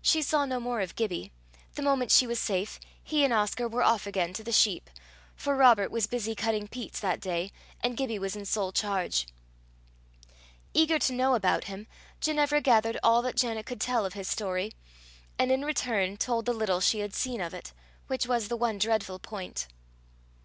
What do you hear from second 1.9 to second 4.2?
she was safe, he and Oscar were off